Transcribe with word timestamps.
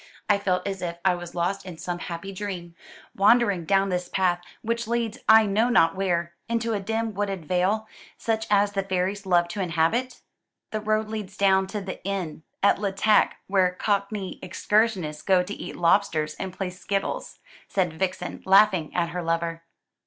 "I 0.27 0.39
felt 0.39 0.65
as 0.65 0.81
if 0.81 0.97
I 1.05 1.13
was 1.13 1.35
lost 1.35 1.63
in 1.63 1.77
some 1.77 1.99
happy 1.99 2.31
dream 2.33 2.73
wandering 3.15 3.65
down 3.65 3.89
this 3.89 4.09
path, 4.09 4.41
which 4.63 4.87
leads 4.87 5.19
I 5.29 5.45
know 5.45 5.69
not 5.69 5.93
where, 5.93 6.33
into 6.49 6.73
a 6.73 6.79
dim 6.79 7.13
wooded 7.13 7.45
vale, 7.45 7.87
such 8.17 8.47
as 8.49 8.71
the 8.71 8.81
fairies 8.81 9.27
love 9.27 9.47
to 9.49 9.61
inhabit?" 9.61 10.21
"The 10.71 10.81
road 10.81 11.07
leads 11.09 11.37
down 11.37 11.67
to 11.67 11.81
the 11.81 12.03
inn 12.03 12.41
at 12.63 12.79
Le 12.79 12.91
Tac, 12.91 13.41
where 13.45 13.75
Cockney 13.75 14.39
excursionists 14.41 15.21
go 15.21 15.43
to 15.43 15.53
eat 15.53 15.75
lobsters, 15.75 16.33
and 16.39 16.51
play 16.51 16.71
skittles," 16.71 17.37
said 17.67 17.93
Vixen, 17.93 18.41
laughing 18.43 18.95
at 18.95 19.09
her 19.09 19.21
lover. 19.21 19.61